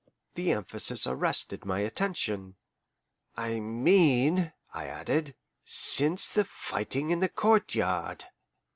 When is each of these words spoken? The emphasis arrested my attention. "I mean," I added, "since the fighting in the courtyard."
The 0.33 0.51
emphasis 0.51 1.05
arrested 1.05 1.63
my 1.63 1.81
attention. 1.81 2.55
"I 3.37 3.59
mean," 3.59 4.51
I 4.73 4.87
added, 4.87 5.35
"since 5.63 6.27
the 6.27 6.43
fighting 6.43 7.11
in 7.11 7.19
the 7.19 7.29
courtyard." 7.29 8.25